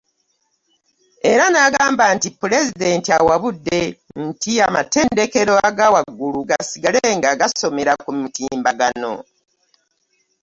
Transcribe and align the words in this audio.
Era 1.31 1.45
n'agamba 1.49 2.05
nti, 2.15 2.27
“Pulezidenti 2.41 3.09
awabudde 3.19 3.79
nti 4.27 4.51
amatendekero 4.67 5.53
aga 5.67 5.87
waggulu 5.93 6.39
gasigale 6.49 7.01
nga 7.17 7.31
gasomera 7.39 7.93
ku 8.03 8.09
mutimbagano" 8.19 9.13